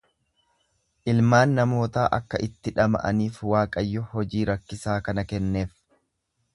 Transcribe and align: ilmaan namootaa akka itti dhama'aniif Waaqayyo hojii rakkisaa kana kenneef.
ilmaan 1.13 1.53
namootaa 1.59 2.07
akka 2.19 2.41
itti 2.47 2.75
dhama'aniif 2.81 3.39
Waaqayyo 3.53 4.09
hojii 4.17 4.45
rakkisaa 4.55 5.01
kana 5.11 5.29
kenneef. 5.33 5.79